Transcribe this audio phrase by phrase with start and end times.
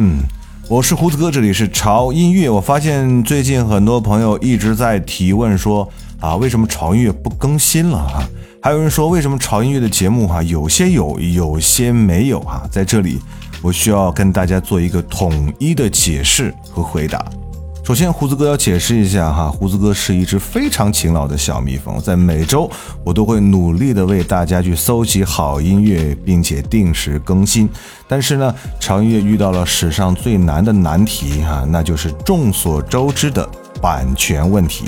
[0.00, 0.22] 嗯，
[0.68, 2.48] 我是胡子哥，这里是潮音乐。
[2.48, 5.88] 我发现最近很多朋友一直在提问说
[6.20, 8.22] 啊，为什么潮音乐不更新了哈？
[8.62, 12.62] 还有人说为什么潮音乐的节目哈，有些有，有些没有哈？
[12.70, 13.18] 在这里，
[13.60, 17.24] 我需要跟大家做一个统一的解释和回答。
[17.88, 22.70] 首先，胡子哥要解释一下哈，胡子哥是一只非常勤劳的小蜜蜂，在每周
[23.02, 27.66] 我都会努力的为大家去搜集好音乐，并且定时更新。
[28.06, 33.48] 但是呢，长音乐遇到了史上最难的难题哈，那就是众所周知的
[33.80, 34.84] 版权问题。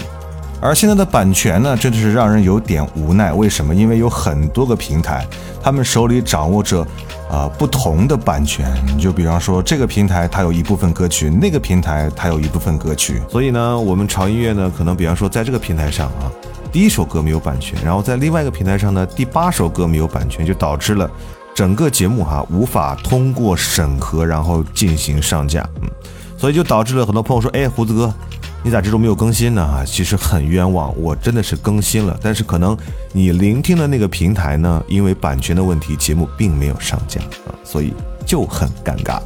[0.61, 3.33] 而现在的版权呢，真的是让人有点无奈。
[3.33, 3.75] 为什么？
[3.75, 5.27] 因为有很多个平台，
[5.63, 6.87] 他们手里掌握着。
[7.31, 16.27] 啊，不同的版权，你就比方说这个平台它有一部分歌曲，那个平台它有一部分歌曲，所以呢，我们潮音乐呢，可能比方说在这个平台上啊，
[16.73, 21.09] 第一首歌没有版权，然后在另外一个平台上呢，第八首歌没有版权，就导致了
[21.55, 25.89] 整个节目哈无法通过审核，然后进行上架，嗯，
[26.37, 28.13] 所以就导致了很多朋友说，哎，胡子哥。
[28.63, 29.63] 你咋这周没有更新呢？
[29.63, 32.77] 啊，其实很冤枉，我真的是更新了，但是可能
[33.13, 37.95] 你聆听的那个平台呢，因为版权的问题，节目并没有上架啊，所以
[38.27, 39.19] 就很尴尬。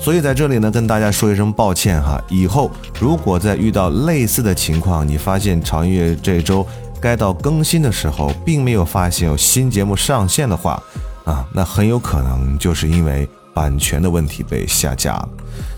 [0.00, 2.20] 所以在这里呢，跟大家说一声抱歉哈。
[2.28, 2.68] 以后
[2.98, 6.66] 如果再遇到类似的情况，你发现长月这周
[7.00, 10.82] 该到更新的时候，并没有发现有新节目上线的话，
[11.24, 15.28] 啊，那很有可能就是因为版权的问题被下架了。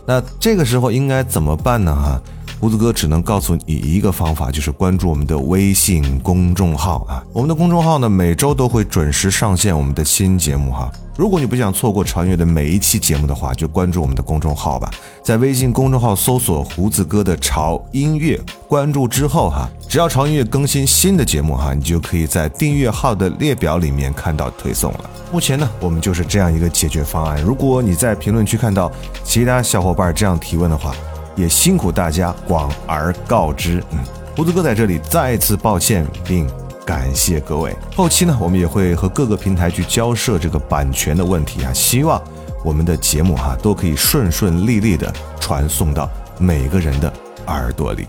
[0.07, 1.95] 那这个时候应该怎么办呢？
[1.95, 2.21] 哈？
[2.63, 7.21] 胡子哥只能告诉你一个方法，就是关注我们的微信公众号啊。
[7.33, 10.89] 我们的公众号呢，每周都会准时上线我们的新节目哈。
[11.17, 14.89] 如果你不想错过长月的每一期节目的话，就关注我们的公众号吧。
[15.25, 25.11] 在微信公众号搜索“胡子哥的潮音乐”，关注之后哈，只要潮音乐更新新的节目哈，你就可以在订阅号的列表里面看到推送了。
[25.33, 27.43] 目前呢，我们就是这样一个解决方案。
[27.43, 28.89] 如果你在评论区看到
[29.25, 30.95] 其他小伙伴这样提问的话，
[31.35, 33.83] 也辛苦大家广而告之。
[33.91, 33.99] 嗯，
[34.37, 36.49] 胡子哥在这里再次抱歉，并
[36.85, 37.75] 感谢各位。
[37.95, 42.21] 后期呢，我们也会和各个平台去交涉这个版权的问题啊，希望
[42.65, 46.09] 我们的节目哈都可以顺顺利利的传送到
[46.39, 47.13] 每个人的
[47.47, 48.07] 耳朵里。